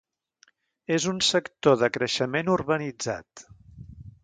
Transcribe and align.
És 0.95 1.05
un 1.11 1.19
sector 1.27 1.77
de 1.83 1.91
creixement 1.99 2.51
urbanitzat. 2.57 3.47